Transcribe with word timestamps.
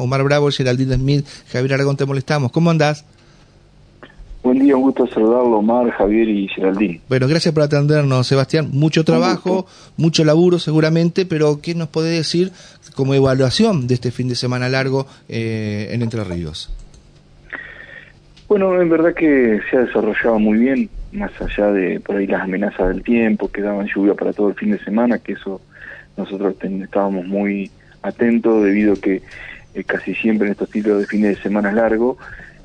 Omar 0.00 0.22
Bravo, 0.24 0.50
Geraldine 0.50 0.96
Smith, 0.96 1.26
Javier 1.52 1.74
Aragón, 1.74 1.96
te 1.96 2.06
molestamos. 2.06 2.50
¿Cómo 2.52 2.70
andás? 2.70 3.04
Buen 4.42 4.58
día, 4.58 4.74
un 4.74 4.82
gusto 4.82 5.06
saludarlo, 5.06 5.58
Omar, 5.58 5.90
Javier 5.90 6.26
y 6.26 6.48
Geraldine. 6.48 7.02
Bueno, 7.10 7.28
gracias 7.28 7.52
por 7.52 7.62
atendernos, 7.62 8.26
Sebastián. 8.26 8.70
Mucho 8.72 9.04
trabajo, 9.04 9.66
mucho 9.98 10.24
laburo 10.24 10.58
seguramente, 10.58 11.26
pero 11.26 11.60
¿qué 11.60 11.74
nos 11.74 11.88
puede 11.88 12.10
decir 12.10 12.50
como 12.96 13.14
evaluación 13.14 13.86
de 13.86 13.94
este 13.94 14.10
fin 14.10 14.28
de 14.28 14.34
semana 14.34 14.70
largo 14.70 15.06
eh, 15.28 15.90
en 15.92 16.00
Entre 16.00 16.24
Ríos? 16.24 16.70
Bueno, 18.48 18.80
en 18.80 18.88
verdad 18.88 19.14
que 19.14 19.60
se 19.70 19.76
ha 19.76 19.80
desarrollado 19.80 20.38
muy 20.38 20.58
bien, 20.58 20.88
más 21.12 21.30
allá 21.40 21.70
de 21.70 22.00
por 22.00 22.16
ahí 22.16 22.26
las 22.26 22.42
amenazas 22.42 22.88
del 22.88 23.02
tiempo, 23.02 23.48
que 23.48 23.60
daban 23.60 23.86
lluvia 23.94 24.14
para 24.14 24.32
todo 24.32 24.48
el 24.48 24.54
fin 24.54 24.70
de 24.70 24.78
semana, 24.82 25.18
que 25.18 25.34
eso 25.34 25.60
nosotros 26.16 26.56
estábamos 26.62 27.26
muy 27.26 27.70
atentos 28.02 28.64
debido 28.64 28.94
a 28.94 28.96
que 28.96 29.22
eh, 29.74 29.84
casi 29.84 30.14
siempre 30.14 30.46
en 30.46 30.52
estos 30.52 30.70
títulos 30.70 31.00
de 31.00 31.06
fines 31.06 31.36
de 31.36 31.42
semana 31.42 31.72
largo 31.72 32.18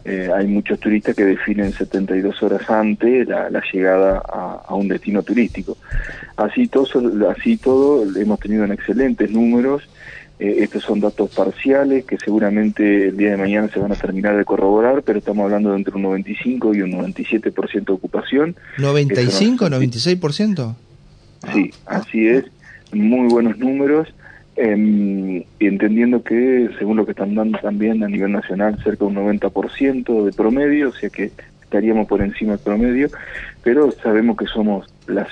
eh, 0.06 0.30
hay 0.32 0.46
muchos 0.46 0.80
turistas 0.80 1.16
que 1.16 1.26
definen 1.26 1.74
72 1.74 2.44
horas 2.44 2.70
antes 2.70 3.28
la, 3.28 3.50
llegada 3.74 4.20
a, 4.20 4.76
un 4.76 4.88
destino 4.88 5.24
turístico. 5.24 5.78
Así 6.38 6.68
todo, 6.68 6.86
así 7.32 7.58
todo 7.58 8.06
hemos 8.16 8.40
tenido 8.40 8.66
excelentes 8.66 9.32
números. 9.32 9.82
Eh, 10.38 10.58
estos 10.60 10.84
son 10.84 11.00
datos 11.00 11.34
parciales 11.34 12.06
que 12.06 12.18
seguramente 12.18 13.08
el 13.08 13.18
día 13.18 13.32
de 13.32 13.38
mañana 13.38 13.68
se 13.70 13.80
van 13.80 13.94
a 13.94 13.96
terminar 13.96 14.38
de 14.38 14.46
corroborar, 14.46 15.02
pero 15.02 15.18
estamos 15.18 15.46
hablando 15.46 15.72
de 15.72 15.78
entre 15.78 15.96
un 15.96 16.04
95 16.04 16.76
y 16.76 16.82
un 16.84 16.92
97% 16.92 17.86
de 17.86 17.94
ocupación. 17.94 18.56
¿95, 18.78 19.58
96%? 19.58 20.76
Sí, 21.52 21.72
así 21.88 22.28
es. 22.28 22.46
Muy 22.94 23.28
buenos 23.28 23.58
números. 23.58 24.14
Eh, 24.58 25.46
entendiendo 25.60 26.24
que, 26.24 26.70
según 26.80 26.96
lo 26.96 27.06
que 27.06 27.12
están 27.12 27.36
dando 27.36 27.58
también 27.60 28.04
a 28.04 28.08
nivel 28.08 28.32
nacional, 28.32 28.78
cerca 28.84 29.04
de 29.04 29.12
un 29.12 29.16
90% 29.16 30.26
de 30.26 30.32
promedio, 30.32 30.90
o 30.90 30.94
sea 30.94 31.10
que 31.10 31.32
estaríamos 31.62 32.08
por 32.08 32.22
encima 32.22 32.54
del 32.54 32.62
promedio, 32.62 33.10
pero 33.64 33.92
sabemos 33.92 34.38
que 34.38 34.46
somos 34.46 34.88
la, 35.08 35.28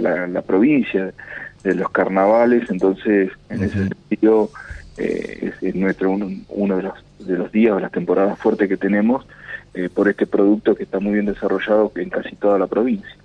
la, 0.00 0.26
la, 0.26 0.42
provincia 0.42 1.14
de 1.62 1.74
los 1.74 1.90
carnavales, 1.90 2.70
entonces 2.70 3.30
en 3.48 3.62
ese 3.62 3.88
sentido 3.88 4.50
eh, 4.98 5.52
es, 5.62 5.74
nuestro 5.74 6.10
uno, 6.10 6.28
uno, 6.50 6.76
de 6.76 6.82
los 6.82 6.94
de 7.20 7.38
los 7.38 7.50
días 7.50 7.72
o 7.72 7.80
las 7.80 7.90
temporadas 7.90 8.38
fuertes 8.38 8.68
que 8.68 8.76
tenemos 8.76 9.26
eh, 9.74 9.88
por 9.92 10.08
este 10.08 10.26
producto 10.26 10.74
que 10.74 10.84
está 10.84 11.00
muy 11.00 11.14
bien 11.14 11.26
desarrollado 11.26 11.90
en 11.96 12.10
casi 12.10 12.36
toda 12.36 12.58
la 12.58 12.66
provincia 12.66 13.16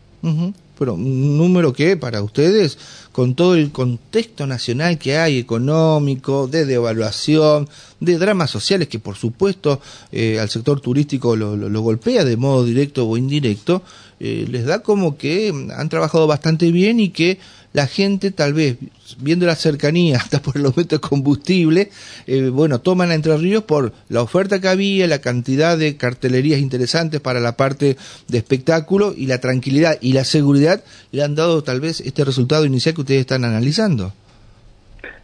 pero 0.77 0.95
un 0.95 1.37
número 1.37 1.73
que 1.73 1.97
para 1.97 2.21
ustedes, 2.21 2.77
con 3.11 3.35
todo 3.35 3.55
el 3.55 3.71
contexto 3.71 4.47
nacional 4.47 4.97
que 4.97 5.17
hay, 5.17 5.37
económico, 5.37 6.47
de 6.47 6.65
devaluación, 6.65 7.69
de 7.99 8.17
dramas 8.17 8.49
sociales 8.49 8.87
que 8.87 8.99
por 8.99 9.15
supuesto 9.15 9.79
eh, 10.11 10.39
al 10.39 10.49
sector 10.49 10.79
turístico 10.79 11.35
lo, 11.35 11.55
lo, 11.55 11.81
golpea 11.81 12.23
de 12.23 12.37
modo 12.37 12.65
directo 12.65 13.07
o 13.07 13.17
indirecto, 13.17 13.83
eh, 14.19 14.45
les 14.49 14.65
da 14.65 14.79
como 14.79 15.17
que 15.17 15.53
han 15.75 15.89
trabajado 15.89 16.27
bastante 16.27 16.71
bien 16.71 16.99
y 16.99 17.09
que 17.09 17.39
la 17.73 17.87
gente 17.87 18.31
tal 18.31 18.53
vez, 18.53 18.77
viendo 19.19 19.45
la 19.45 19.55
cercanía 19.55 20.17
hasta 20.17 20.41
por 20.41 20.57
el 20.57 20.65
aumento 20.65 20.95
de 20.95 21.01
combustible, 21.01 21.89
eh, 22.27 22.49
bueno, 22.49 22.79
toman 22.79 23.11
a 23.11 23.15
Entre 23.15 23.35
Ríos 23.35 23.63
por 23.63 23.93
la 24.09 24.21
oferta 24.21 24.61
que 24.61 24.67
había, 24.67 25.07
la 25.07 25.19
cantidad 25.19 25.77
de 25.77 25.97
cartelerías 25.97 26.59
interesantes 26.59 27.19
para 27.19 27.39
la 27.39 27.57
parte 27.57 27.97
de 28.27 28.37
espectáculo 28.37 29.13
y 29.15 29.25
la 29.25 29.39
tranquilidad 29.39 29.97
y 30.01 30.13
la 30.13 30.23
seguridad 30.23 30.83
le 31.11 31.23
han 31.23 31.35
dado 31.35 31.63
tal 31.63 31.81
vez 31.81 31.99
este 32.01 32.23
resultado 32.23 32.65
inicial 32.65 32.95
que 32.95 33.01
ustedes 33.01 33.21
están 33.21 33.43
analizando. 33.43 34.13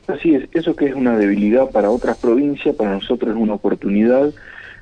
Así 0.07 0.33
es, 0.33 0.49
eso 0.53 0.75
que 0.75 0.87
es 0.87 0.95
una 0.95 1.15
debilidad 1.17 1.69
para 1.69 1.91
otras 1.91 2.17
provincias, 2.17 2.75
para 2.75 2.93
nosotros 2.95 3.35
es 3.35 3.37
una 3.39 3.53
oportunidad 3.53 4.33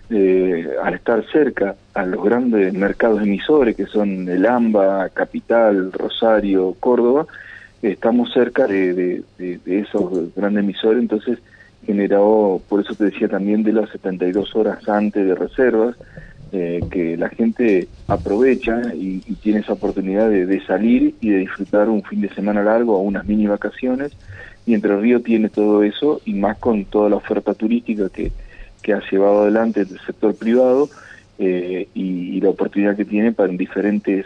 eh, 0.10 0.66
al 0.82 0.94
estar 0.94 1.22
cerca 1.34 1.76
a 1.94 2.06
los 2.06 2.24
grandes 2.24 2.74
mercados 2.74 3.22
emisores 3.22 3.76
que 3.76 3.88
son 3.88 4.30
el 4.30 4.46
AMBA, 4.46 5.10
Capital, 5.10 5.92
Rosario, 5.92 6.78
Córdoba, 6.80 7.28
estamos 7.82 8.32
cerca 8.34 8.68
de, 8.68 9.24
esos 9.66 10.34
grandes 10.36 10.64
emisores, 10.64 11.02
entonces 11.02 11.40
generó, 11.86 12.62
por 12.68 12.82
eso 12.82 12.96
te 12.96 13.06
decía 13.06 13.28
también 13.28 13.64
de 13.64 13.74
las 13.74 13.90
72 13.92 14.56
horas 14.56 14.88
antes 14.90 15.26
de 15.26 15.36
reservas, 15.36 15.96
eh, 16.54 16.80
que 16.90 17.18
la 17.18 17.30
gente 17.30 17.88
aprovecha 18.08 18.82
y, 18.96 19.20
tiene 19.42 19.60
esa 19.60 19.74
oportunidad 19.74 20.30
de, 20.30 20.66
salir 20.66 21.16
y 21.20 21.30
de 21.30 21.40
disfrutar 21.40 21.90
un 21.90 22.04
fin 22.04 22.22
de 22.22 22.34
semana 22.34 22.64
largo 22.64 22.98
o 22.98 23.02
unas 23.02 23.26
mini 23.26 23.48
vacaciones, 23.48 24.14
y 24.66 24.74
Entre 24.74 24.98
Río 24.98 25.22
tiene 25.22 25.50
todo 25.50 25.84
eso, 25.84 26.22
y 26.26 26.34
más 26.34 26.58
con 26.58 26.86
toda 26.86 27.10
la 27.10 27.16
oferta 27.16 27.54
turística 27.54 28.10
que, 28.10 28.32
que 28.82 28.94
ha 28.94 29.02
llevado 29.10 29.44
adelante 29.44 29.82
el 29.82 30.00
sector 30.06 30.36
privado, 30.36 30.90
eh, 31.40 31.88
y, 31.94 32.36
y, 32.36 32.42
la 32.42 32.50
oportunidad 32.50 32.96
que 32.98 33.06
tiene 33.06 33.32
para 33.32 33.50
en 33.50 33.58
diferentes 33.58 34.26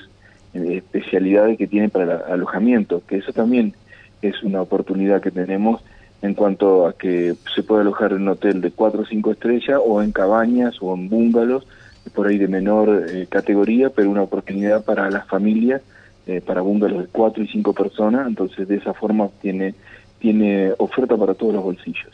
especialidades 0.53 1.57
que 1.57 1.67
tiene 1.67 1.89
para 1.89 2.03
el 2.03 2.33
alojamiento, 2.33 3.01
que 3.07 3.17
eso 3.17 3.31
también 3.33 3.73
es 4.21 4.43
una 4.43 4.61
oportunidad 4.61 5.21
que 5.21 5.31
tenemos 5.31 5.81
en 6.21 6.35
cuanto 6.35 6.85
a 6.87 6.93
que 6.93 7.35
se 7.55 7.63
puede 7.63 7.81
alojar 7.81 8.11
en 8.11 8.23
un 8.23 8.29
hotel 8.29 8.61
de 8.61 8.71
4 8.71 9.01
o 9.01 9.05
5 9.05 9.31
estrellas 9.31 9.79
o 9.83 10.01
en 10.01 10.11
cabañas 10.11 10.77
o 10.81 10.93
en 10.93 11.09
bungalows, 11.09 11.65
por 12.13 12.27
ahí 12.27 12.37
de 12.37 12.47
menor 12.47 13.05
eh, 13.09 13.27
categoría, 13.29 13.89
pero 13.89 14.09
una 14.09 14.23
oportunidad 14.23 14.83
para 14.83 15.09
las 15.09 15.27
familias, 15.27 15.81
eh, 16.27 16.41
para 16.41 16.61
bungalows 16.61 17.03
de 17.03 17.09
4 17.11 17.43
y 17.43 17.47
5 17.47 17.73
personas, 17.73 18.27
entonces 18.27 18.67
de 18.67 18.75
esa 18.75 18.93
forma 18.93 19.29
tiene, 19.41 19.73
tiene 20.21 20.71
oferta 20.77 21.17
para 21.17 21.33
todos 21.33 21.53
los 21.53 21.63
bolsillos. 21.63 22.07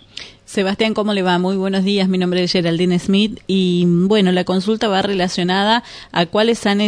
Sebastián, 0.46 0.94
¿cómo 0.94 1.14
le 1.14 1.24
va? 1.24 1.38
Muy 1.40 1.58
buenos 1.58 1.84
días. 1.84 2.08
Mi 2.08 2.18
nombre 2.18 2.42
es 2.42 2.54
Geraldine 2.54 2.98
Smith 3.00 3.42
y 3.48 3.84
bueno, 3.86 4.32
la 4.32 4.46
consulta 4.46 4.88
va 4.88 5.02
relacionada 5.02 5.84
a 6.14 6.26
cuáles 6.26 6.66
han 6.66 6.80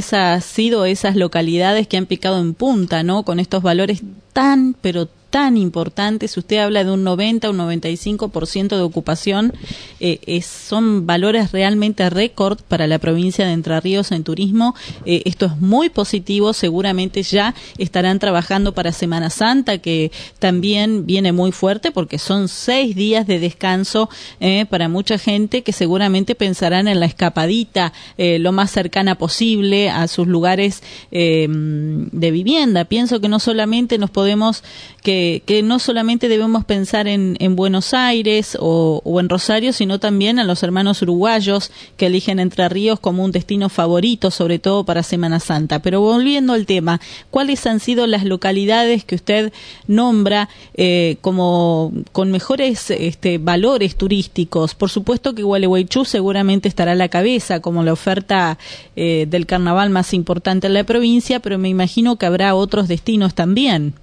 sido 0.41 0.85
esas 0.85 1.17
localidades 1.17 1.85
que 1.87 1.97
han 1.97 2.05
picado 2.05 2.39
en 2.39 2.53
punta, 2.53 3.03
¿no? 3.03 3.23
Con 3.23 3.39
estos 3.41 3.61
valores 3.61 4.01
tan, 4.31 4.75
pero 4.81 5.09
tan 5.29 5.57
importantes, 5.57 6.37
usted 6.37 6.57
habla 6.57 6.83
de 6.83 6.91
un 6.91 7.03
90 7.03 7.47
o 7.47 7.51
un 7.51 7.59
95% 7.59 8.69
de 8.69 8.81
ocupación, 8.81 9.53
eh, 9.99 10.41
son 10.41 11.05
valores 11.05 11.51
realmente 11.51 12.09
récord 12.09 12.59
para 12.67 12.87
la 12.87 12.99
provincia 12.99 13.45
de 13.45 13.53
Entre 13.53 13.79
Ríos 13.79 14.11
en 14.11 14.23
turismo. 14.23 14.75
Eh, 15.05 15.21
esto 15.25 15.45
es 15.45 15.57
muy 15.57 15.89
positivo, 15.89 16.53
seguramente 16.53 17.21
ya 17.23 17.53
estarán 17.77 18.19
trabajando 18.19 18.73
para 18.73 18.91
Semana 18.91 19.29
Santa, 19.29 19.77
que 19.77 20.11
también 20.39 21.05
viene 21.05 21.31
muy 21.31 21.51
fuerte 21.51 21.91
porque 21.91 22.17
son 22.17 22.47
seis 22.47 22.95
días 22.95 23.27
de 23.27 23.39
descanso 23.39 24.09
eh, 24.39 24.65
para 24.69 24.89
mucha 24.89 25.17
gente 25.17 25.61
que 25.61 25.73
seguramente 25.73 26.33
pensarán 26.33 26.87
en 26.87 26.99
la 26.99 27.05
escapadita 27.05 27.93
lo 28.17 28.51
más 28.51 28.71
cercana 28.71 29.15
posible 29.15 29.89
a 29.89 30.07
sus 30.07 30.27
lugares 30.27 30.83
de 31.11 32.31
vivienda. 32.31 32.85
Pienso 32.85 33.19
que 33.19 33.27
no 33.27 33.39
solamente 33.39 33.97
nos 33.97 34.09
podemos 34.09 34.63
que 35.01 35.18
que, 35.45 35.61
no 35.63 35.79
solamente 35.79 36.29
debemos 36.29 36.65
pensar 36.65 37.07
en, 37.07 37.37
Buenos 37.55 37.93
Aires 37.93 38.57
o, 38.59 39.01
en 39.19 39.27
Rosario, 39.27 39.73
sino 39.73 39.99
también 39.99 40.39
a 40.39 40.43
los 40.43 40.63
hermanos 40.63 41.01
uruguayos 41.01 41.71
que 41.97 42.05
eligen 42.05 42.39
Entre 42.39 42.67
Ríos 42.69 42.99
como 42.99 43.23
un 43.23 43.31
destino 43.31 43.69
favorito, 43.69 44.31
sobre 44.31 44.59
todo 44.59 44.83
para 44.83 45.03
Semana 45.03 45.39
Santa. 45.39 45.81
Pero 45.81 46.01
volviendo 46.01 46.53
al 46.53 46.65
tema, 46.65 47.01
¿cuáles 47.31 47.65
han 47.65 47.79
sido 47.79 48.07
las 48.07 48.23
localidades 48.23 49.03
que 49.03 49.15
usted 49.15 49.51
nombra 49.87 50.49
eh, 50.75 51.17
como 51.21 51.91
con 52.11 52.31
mejores 52.31 52.89
este, 52.91 53.37
valores 53.37 53.95
turísticos? 53.95 54.75
Por 54.75 54.89
supuesto 54.89 55.35
que 55.35 55.43
Gualeguaychú 55.43 56.05
seguramente 56.05 56.67
estará 56.69 56.93
a 56.93 56.95
la 56.95 57.09
cabeza 57.09 57.59
como 57.59 57.83
la 57.83 57.93
oferta 57.93 58.57
eh, 58.95 59.25
del 59.29 59.45
carnaval 59.45 59.89
más 59.89 60.13
importante 60.13 60.67
en 60.67 60.73
la 60.73 60.83
provincia, 60.83 61.39
pero 61.39 61.57
me 61.57 61.69
imagino 61.69 62.15
que 62.17 62.25
habrá 62.25 62.55
otros 62.55 62.87
destinos 62.87 63.33
también. 63.33 63.93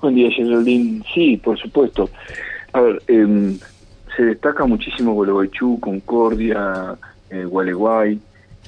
Buen 0.00 0.14
día, 0.14 0.30
Geraldine. 0.30 1.02
Sí, 1.12 1.36
por 1.36 1.58
supuesto. 1.58 2.08
A 2.72 2.80
ver, 2.80 3.02
em, 3.08 3.58
se 4.16 4.24
destaca 4.24 4.64
muchísimo 4.64 5.12
Gualeguaychú, 5.14 5.80
Concordia, 5.80 6.96
eh, 7.30 7.44
Gualeguay, 7.44 8.20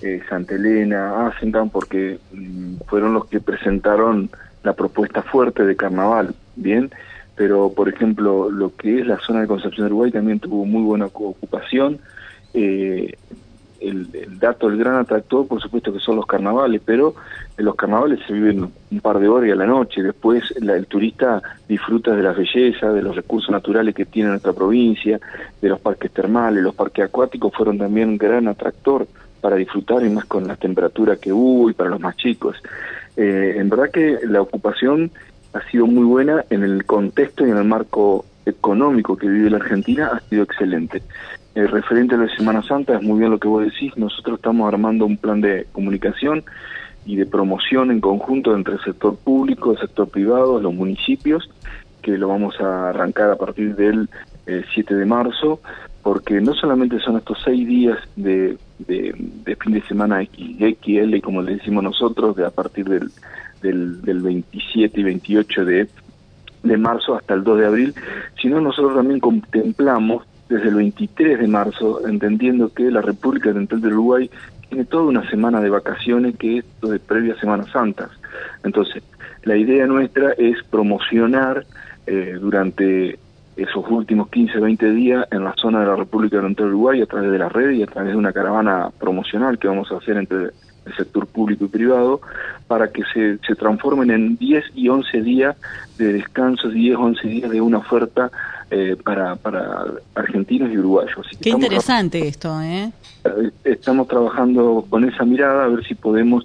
eh, 0.02 0.20
Santa 0.28 0.56
Elena, 0.56 1.28
Asencan, 1.28 1.70
porque 1.70 2.18
mm, 2.32 2.76
fueron 2.86 3.14
los 3.14 3.26
que 3.26 3.40
presentaron 3.40 4.28
la 4.64 4.72
propuesta 4.72 5.22
fuerte 5.22 5.64
de 5.64 5.76
carnaval, 5.76 6.34
¿bien? 6.56 6.90
Pero, 7.36 7.72
por 7.72 7.88
ejemplo, 7.88 8.50
lo 8.50 8.74
que 8.74 9.00
es 9.00 9.06
la 9.06 9.18
zona 9.20 9.42
de 9.42 9.46
Concepción 9.46 9.86
de 9.86 9.92
Uruguay 9.92 10.10
también 10.10 10.40
tuvo 10.40 10.64
muy 10.64 10.82
buena 10.82 11.06
ocupación. 11.06 11.98
Eh, 12.54 13.14
el, 13.80 14.38
dato, 14.38 14.68
el 14.68 14.76
gran 14.76 14.96
atractor, 14.96 15.46
por 15.46 15.60
supuesto 15.60 15.92
que 15.92 16.00
son 16.00 16.16
los 16.16 16.26
carnavales, 16.26 16.80
pero 16.84 17.14
en 17.56 17.64
los 17.64 17.74
carnavales 17.74 18.20
se 18.26 18.32
viven 18.32 18.70
un 18.90 19.00
par 19.00 19.18
de 19.18 19.28
horas 19.28 19.48
y 19.48 19.52
a 19.52 19.56
la 19.56 19.66
noche, 19.66 20.02
después 20.02 20.44
el 20.56 20.86
turista 20.86 21.42
disfruta 21.68 22.14
de 22.14 22.22
la 22.22 22.32
belleza, 22.32 22.92
de 22.92 23.02
los 23.02 23.16
recursos 23.16 23.50
naturales 23.50 23.94
que 23.94 24.06
tiene 24.06 24.30
nuestra 24.30 24.52
provincia, 24.52 25.20
de 25.60 25.68
los 25.68 25.80
parques 25.80 26.10
termales, 26.10 26.62
los 26.62 26.74
parques 26.74 27.06
acuáticos 27.06 27.52
fueron 27.54 27.78
también 27.78 28.10
un 28.10 28.18
gran 28.18 28.48
atractor 28.48 29.06
para 29.40 29.56
disfrutar 29.56 30.04
y 30.04 30.10
más 30.10 30.26
con 30.26 30.46
la 30.46 30.56
temperatura 30.56 31.16
que 31.16 31.32
hubo 31.32 31.70
y 31.70 31.72
para 31.72 31.90
los 31.90 32.00
más 32.00 32.16
chicos. 32.16 32.56
Eh, 33.16 33.54
en 33.56 33.68
verdad 33.68 33.90
que 33.90 34.18
la 34.24 34.42
ocupación 34.42 35.10
ha 35.52 35.62
sido 35.70 35.86
muy 35.86 36.04
buena 36.04 36.44
en 36.50 36.62
el 36.62 36.84
contexto 36.84 37.46
y 37.46 37.50
en 37.50 37.56
el 37.56 37.64
marco 37.64 38.24
económico 38.46 39.16
que 39.16 39.28
vive 39.28 39.50
la 39.50 39.58
Argentina 39.58 40.10
ha 40.12 40.20
sido 40.28 40.44
excelente. 40.44 41.02
Eh, 41.54 41.66
referente 41.66 42.14
a 42.14 42.18
la 42.18 42.28
Semana 42.36 42.62
Santa, 42.62 42.94
es 42.96 43.02
muy 43.02 43.18
bien 43.18 43.32
lo 43.32 43.38
que 43.38 43.48
vos 43.48 43.64
decís, 43.64 43.96
nosotros 43.96 44.38
estamos 44.38 44.72
armando 44.72 45.04
un 45.04 45.16
plan 45.16 45.40
de 45.40 45.66
comunicación 45.72 46.44
y 47.04 47.16
de 47.16 47.26
promoción 47.26 47.90
en 47.90 48.00
conjunto 48.00 48.54
entre 48.54 48.74
el 48.74 48.80
sector 48.80 49.16
público, 49.16 49.72
el 49.72 49.78
sector 49.78 50.08
privado, 50.08 50.60
los 50.60 50.72
municipios, 50.72 51.50
que 52.02 52.16
lo 52.16 52.28
vamos 52.28 52.60
a 52.60 52.90
arrancar 52.90 53.30
a 53.30 53.36
partir 53.36 53.74
del 53.74 54.08
7 54.74 54.94
de 54.94 55.04
marzo, 55.06 55.60
porque 56.02 56.40
no 56.40 56.54
solamente 56.54 56.98
son 57.00 57.16
estos 57.16 57.38
seis 57.44 57.66
días 57.66 57.98
de, 58.16 58.56
de, 58.78 59.56
fin 59.56 59.72
de 59.72 59.82
semana 59.82 60.22
XL, 60.22 61.20
como 61.20 61.42
le 61.42 61.56
decimos 61.56 61.82
nosotros, 61.82 62.36
de 62.36 62.46
a 62.46 62.50
partir 62.50 62.88
del, 62.88 63.10
del, 63.60 64.00
del 64.02 64.20
27 64.20 65.00
y 65.00 65.02
28 65.02 65.64
de, 65.64 65.88
de 66.62 66.76
marzo 66.76 67.16
hasta 67.16 67.34
el 67.34 67.44
2 67.44 67.58
de 67.58 67.66
abril, 67.66 67.94
sino 68.40 68.60
nosotros 68.60 68.94
también 68.94 69.20
contemplamos 69.20 70.24
desde 70.50 70.68
el 70.68 70.74
23 70.74 71.38
de 71.38 71.46
marzo, 71.46 72.06
entendiendo 72.06 72.74
que 72.74 72.90
la 72.90 73.00
República 73.00 73.50
Oriental 73.50 73.80
del 73.80 73.92
Uruguay 73.92 74.30
tiene 74.68 74.84
toda 74.84 75.04
una 75.04 75.28
semana 75.30 75.60
de 75.60 75.70
vacaciones 75.70 76.36
que 76.36 76.58
es 76.58 76.64
de 76.82 76.98
previas 76.98 77.38
Semanas 77.38 77.70
Santas. 77.72 78.10
Entonces, 78.64 79.02
la 79.44 79.56
idea 79.56 79.86
nuestra 79.86 80.32
es 80.32 80.56
promocionar 80.64 81.64
eh, 82.06 82.36
durante 82.40 83.18
esos 83.56 83.84
últimos 83.88 84.28
15, 84.28 84.58
20 84.58 84.90
días 84.90 85.26
en 85.30 85.44
la 85.44 85.54
zona 85.54 85.80
de 85.80 85.86
la 85.86 85.96
República 85.96 86.38
Oriental 86.38 86.66
del 86.66 86.74
Uruguay 86.74 87.00
a 87.00 87.06
través 87.06 87.30
de 87.30 87.38
la 87.38 87.48
red 87.48 87.70
y 87.70 87.82
a 87.84 87.86
través 87.86 88.12
de 88.12 88.18
una 88.18 88.32
caravana 88.32 88.90
promocional 88.98 89.58
que 89.58 89.68
vamos 89.68 89.92
a 89.92 89.98
hacer 89.98 90.16
entre 90.16 90.50
el 90.86 90.94
sector 90.96 91.28
público 91.28 91.66
y 91.66 91.68
privado 91.68 92.20
para 92.66 92.90
que 92.90 93.02
se, 93.12 93.38
se 93.46 93.54
transformen 93.54 94.10
en 94.10 94.36
10 94.36 94.64
y 94.74 94.88
11 94.88 95.22
días 95.22 95.56
de 95.96 96.12
descanso, 96.12 96.68
10, 96.70 96.96
11 96.96 97.28
días 97.28 97.50
de 97.50 97.60
una 97.60 97.78
oferta 97.78 98.30
eh, 98.70 98.96
para, 99.02 99.36
para 99.36 99.84
argentinos 100.14 100.70
y 100.72 100.78
uruguayos. 100.78 101.26
Qué 101.40 101.50
interesante 101.50 102.26
esto, 102.26 102.60
¿eh? 102.60 102.92
¿eh? 103.24 103.50
Estamos 103.64 104.08
trabajando 104.08 104.84
con 104.88 105.04
esa 105.08 105.24
mirada 105.24 105.64
a 105.64 105.68
ver 105.68 105.84
si 105.84 105.94
podemos 105.94 106.44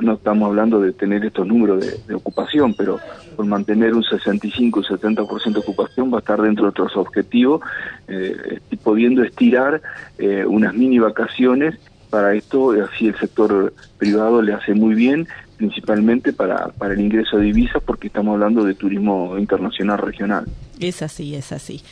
no 0.00 0.14
estamos 0.14 0.48
hablando 0.48 0.80
de 0.80 0.92
tener 0.92 1.24
estos 1.24 1.46
números 1.46 1.84
de, 2.06 2.14
ocupación, 2.14 2.74
pero 2.74 2.98
por 3.34 3.46
mantener 3.46 3.94
un 3.94 4.02
65 4.02 4.80
y 4.80 4.84
70% 4.84 5.52
de 5.52 5.58
ocupación 5.58 6.12
va 6.12 6.18
a 6.18 6.20
estar 6.20 6.40
dentro 6.40 6.64
de 6.64 6.66
nuestros 6.66 6.96
objetivos, 6.96 7.60
eh, 8.08 8.60
pudiendo 8.82 9.22
estirar 9.22 9.82
eh, 10.18 10.44
unas 10.46 10.74
mini 10.74 10.98
vacaciones 10.98 11.78
para 12.10 12.34
esto, 12.34 12.72
así 12.82 13.08
el 13.08 13.18
sector 13.18 13.72
privado 13.98 14.40
le 14.40 14.54
hace 14.54 14.74
muy 14.74 14.94
bien, 14.94 15.26
principalmente 15.56 16.32
para, 16.32 16.68
para 16.68 16.94
el 16.94 17.00
ingreso 17.00 17.38
de 17.38 17.44
divisas, 17.44 17.82
porque 17.84 18.06
estamos 18.06 18.34
hablando 18.34 18.64
de 18.64 18.74
turismo 18.74 19.36
internacional 19.38 19.98
regional. 19.98 20.46
Es 20.80 21.02
así, 21.02 21.34
es 21.34 21.52
así. 21.52 21.82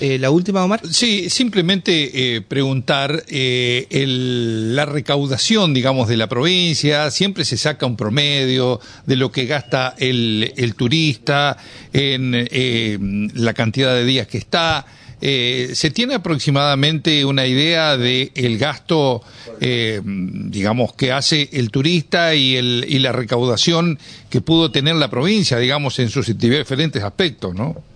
Eh, 0.00 0.18
la 0.18 0.30
última, 0.30 0.64
Omar. 0.64 0.80
Sí, 0.88 1.28
simplemente 1.28 2.36
eh, 2.36 2.40
preguntar 2.40 3.24
eh, 3.26 3.86
la 3.90 4.86
recaudación, 4.86 5.74
digamos, 5.74 6.08
de 6.08 6.16
la 6.16 6.28
provincia. 6.28 7.10
Siempre 7.10 7.44
se 7.44 7.56
saca 7.56 7.84
un 7.84 7.96
promedio 7.96 8.80
de 9.06 9.16
lo 9.16 9.32
que 9.32 9.46
gasta 9.46 9.94
el, 9.98 10.52
el 10.56 10.74
turista 10.76 11.56
en 11.92 13.30
la 13.34 13.54
cantidad 13.54 13.94
de 13.94 14.04
días 14.04 14.28
que 14.28 14.38
está. 14.38 14.86
¿Se 15.20 15.90
tiene 15.92 16.14
aproximadamente 16.14 17.24
una 17.24 17.44
idea 17.44 17.96
de 17.96 18.30
el 18.36 18.56
gasto, 18.56 19.20
digamos, 19.60 20.92
que 20.92 21.10
hace 21.10 21.48
el 21.52 21.72
turista 21.72 22.36
y, 22.36 22.54
el, 22.54 22.86
y 22.88 23.00
la 23.00 23.10
recaudación 23.10 23.98
que 24.30 24.40
pudo 24.40 24.70
tener 24.70 24.94
la 24.94 25.10
provincia, 25.10 25.58
digamos, 25.58 25.98
en 25.98 26.08
sus 26.08 26.38
diferentes 26.38 27.02
aspectos, 27.02 27.52
no? 27.52 27.87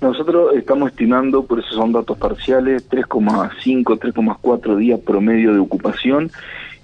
Nosotros 0.00 0.54
estamos 0.54 0.90
estimando, 0.90 1.44
por 1.46 1.58
eso 1.58 1.74
son 1.74 1.92
datos 1.92 2.18
parciales, 2.18 2.88
3,5, 2.90 3.98
3,4 3.98 4.76
días 4.76 5.00
promedio 5.00 5.54
de 5.54 5.58
ocupación 5.58 6.30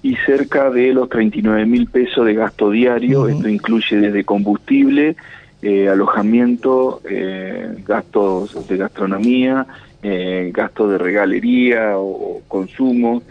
y 0.01 0.15
cerca 0.17 0.71
de 0.71 0.93
los 0.93 1.09
39 1.09 1.65
mil 1.65 1.87
pesos 1.87 2.25
de 2.25 2.33
gasto 2.33 2.71
diario. 2.71 3.27
Esto 3.27 3.47
incluye 3.47 3.97
desde 3.97 4.23
combustible, 4.23 5.15
eh, 5.61 5.87
alojamiento, 5.87 7.01
eh, 7.07 7.75
gastos 7.85 8.67
de 8.67 8.77
gastronomía, 8.77 9.67
eh, 10.01 10.51
gastos 10.53 10.91
de 10.91 10.97
regalería 10.97 11.97
o, 11.97 12.41
consumo. 12.47 13.21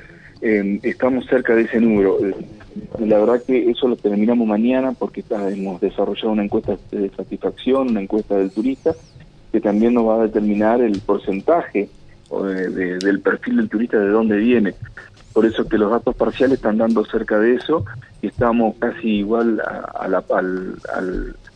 estamos 0.40 1.26
cerca 1.26 1.54
de 1.54 1.62
ese 1.62 1.80
número. 1.80 2.18
La 2.98 3.18
verdad 3.18 3.42
que 3.46 3.70
eso 3.70 3.86
lo 3.86 3.96
terminamos 3.96 4.46
mañana 4.46 4.92
porque 4.92 5.22
hemos 5.30 5.80
desarrollado 5.80 6.32
una 6.32 6.44
encuesta 6.44 6.76
de 6.90 7.10
satisfacción, 7.10 7.90
una 7.90 8.00
encuesta 8.00 8.36
del 8.36 8.50
turista 8.50 8.92
que 9.52 9.60
también 9.60 9.94
nos 9.94 10.08
va 10.08 10.16
a 10.16 10.22
determinar 10.24 10.80
el 10.80 10.98
porcentaje 11.00 11.88
del 12.30 13.20
perfil 13.20 13.56
del 13.56 13.68
turista 13.68 13.98
de 13.98 14.08
dónde 14.08 14.36
viene. 14.38 14.74
Por 15.34 15.46
eso 15.46 15.68
que 15.68 15.78
los 15.78 15.90
datos 15.90 16.16
parciales 16.16 16.56
están 16.56 16.78
dando 16.78 17.04
cerca 17.04 17.38
de 17.38 17.54
eso 17.54 17.84
y 18.22 18.28
estamos 18.28 18.76
casi 18.78 19.08
igual 19.18 19.60
a, 19.60 20.08
la, 20.08 20.24
al, 20.34 20.76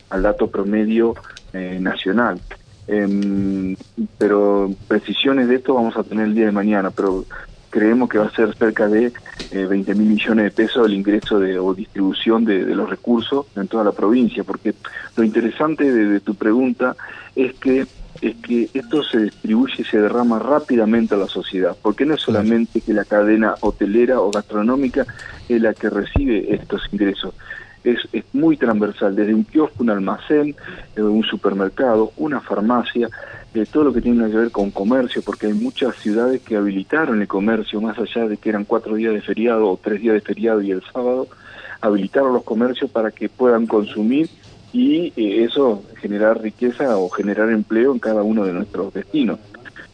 al, 0.09 0.23
dato 0.23 0.47
promedio 0.47 1.15
eh, 1.53 1.77
nacional. 1.81 2.39
Em, 2.87 3.75
pero 4.17 4.71
precisiones 4.87 5.47
de 5.49 5.55
esto 5.55 5.73
vamos 5.73 5.97
a 5.97 6.03
tener 6.03 6.25
el 6.25 6.35
día 6.35 6.45
de 6.45 6.51
mañana, 6.51 6.91
pero 6.91 7.25
creemos 7.69 8.09
que 8.09 8.17
va 8.17 8.25
a 8.25 8.31
ser 8.31 8.55
cerca 8.55 8.87
de 8.87 9.11
eh, 9.51 9.65
20 9.65 9.95
mil 9.95 10.09
millones 10.09 10.45
de 10.45 10.51
pesos 10.51 10.85
el 10.85 10.93
ingreso 10.93 11.39
de, 11.39 11.59
o 11.59 11.73
distribución 11.73 12.45
de, 12.45 12.59
los 12.75 12.89
recursos 12.89 13.45
en 13.55 13.67
toda 13.67 13.83
la 13.83 13.91
provincia, 13.91 14.43
porque 14.43 14.73
lo 15.15 15.23
interesante 15.23 15.91
de, 15.91 16.19
tu 16.19 16.35
pregunta 16.35 16.95
es 17.35 17.53
que 17.55 17.85
es 18.19 18.35
que 18.37 18.67
esto 18.73 19.03
se 19.03 19.19
distribuye 19.19 19.75
y 19.77 19.83
se 19.83 20.01
derrama 20.01 20.39
rápidamente 20.39 21.13
a 21.13 21.19
la 21.19 21.27
sociedad, 21.27 21.77
porque 21.79 22.03
no 22.03 22.15
es 22.15 22.21
solamente 22.21 22.81
que 22.81 22.91
la 22.91 23.05
cadena 23.05 23.53
hotelera 23.61 24.19
o 24.19 24.31
gastronómica 24.31 25.05
es 25.47 25.61
la 25.61 25.75
que 25.75 25.87
recibe 25.91 26.51
estos 26.51 26.81
ingresos, 26.91 27.35
es, 27.91 27.99
es 28.11 28.23
muy 28.33 28.57
transversal, 28.57 29.15
desde 29.15 29.33
un 29.33 29.43
kiosco, 29.43 29.83
un 29.83 29.89
almacén, 29.89 30.55
eh, 30.95 31.01
un 31.01 31.23
supermercado, 31.23 32.11
una 32.17 32.41
farmacia, 32.41 33.09
todo 33.65 33.85
lo 33.85 33.93
que 33.93 34.01
tiene 34.01 34.29
que 34.29 34.37
ver 34.37 34.51
con 34.51 34.69
comercio, 34.69 35.21
porque 35.23 35.47
hay 35.47 35.53
muchas 35.53 35.95
ciudades 35.95 36.41
que 36.41 36.55
habilitaron 36.55 37.21
el 37.21 37.27
comercio, 37.27 37.81
más 37.81 37.97
allá 37.97 38.27
de 38.27 38.37
que 38.37 38.49
eran 38.49 38.65
cuatro 38.65 38.95
días 38.95 39.13
de 39.13 39.21
feriado 39.21 39.67
o 39.67 39.79
tres 39.81 40.01
días 40.01 40.13
de 40.13 40.21
feriado 40.21 40.61
y 40.61 40.71
el 40.71 40.83
sábado, 40.93 41.27
habilitaron 41.81 42.33
los 42.33 42.43
comercios 42.43 42.91
para 42.91 43.11
que 43.11 43.29
puedan 43.29 43.65
consumir 43.65 44.29
y 44.73 45.13
eh, 45.15 45.43
eso 45.43 45.83
generar 45.99 46.41
riqueza 46.41 46.97
o 46.97 47.09
generar 47.09 47.49
empleo 47.49 47.93
en 47.93 47.99
cada 47.99 48.21
uno 48.21 48.45
de 48.45 48.53
nuestros 48.53 48.93
destinos. 48.93 49.39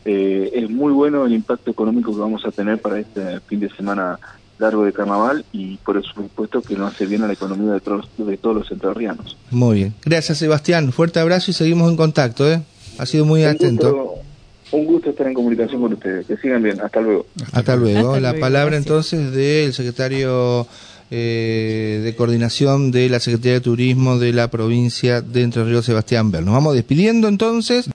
Eh, 0.06 0.52
es 0.54 0.70
muy 0.70 0.92
bueno 0.92 1.26
el 1.26 1.34
impacto 1.34 1.72
económico 1.72 2.14
que 2.14 2.20
vamos 2.20 2.46
a 2.46 2.52
tener 2.52 2.80
para 2.80 3.00
este 3.00 3.40
fin 3.42 3.62
de 3.62 3.70
semana 3.70 4.20
largo 4.64 4.84
de 4.86 4.94
carnaval 4.94 5.46
y 5.52 5.78
por 5.78 6.02
supuesto 6.04 6.62
que 6.62 6.76
nos 6.76 6.94
hace 6.94 7.06
bien 7.06 7.24
a 7.24 7.28
la 7.28 7.34
economía 7.34 7.74
de 7.74 7.80
todos, 7.80 8.10
de 8.18 8.38
todos 8.38 8.56
los 8.56 8.72
entrerrianos. 8.72 9.38
Muy 9.52 9.76
bien. 9.76 9.94
Gracias 10.04 10.40
Sebastián. 10.40 10.92
Fuerte 10.92 11.20
abrazo 11.20 11.52
y 11.52 11.54
seguimos 11.54 11.90
en 11.90 11.98
contacto. 11.98 12.50
¿eh? 12.52 12.62
Ha 12.98 13.06
sido 13.06 13.26
muy 13.26 13.44
atento. 13.44 14.16
un 14.72 14.86
gusto 14.86 15.10
estar 15.10 15.28
en 15.28 15.34
comunicación 15.34 15.82
con 15.82 15.94
ustedes. 15.94 16.26
Que 16.26 16.38
sigan 16.38 16.64
bien. 16.64 16.80
Hasta 16.82 17.02
luego. 17.02 17.26
Hasta, 17.52 17.76
luego. 17.76 18.20
La 18.20 18.34
palabra 18.36 18.78
entonces 18.78 19.32
del 19.32 19.74
secretario 19.74 20.68
eh, 21.12 22.02
de 22.04 22.16
coordinación 22.16 22.92
de 22.92 23.10
la 23.10 23.20
Secretaría 23.20 23.54
de 23.54 23.62
Turismo 23.62 24.18
de 24.18 24.34
la 24.34 24.50
provincia 24.50 25.22
de 25.22 25.44
Entre 25.44 25.64
Ríos, 25.64 25.86
Sebastián 25.86 26.32
Bell. 26.32 26.46
Nos 26.46 26.56
vamos 26.56 26.74
despidiendo 26.74 27.28
entonces. 27.28 27.88